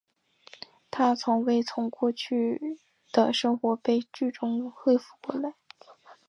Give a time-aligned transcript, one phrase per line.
[0.89, 2.79] 她从未从过去
[3.11, 5.53] 的生活悲剧中恢复过来。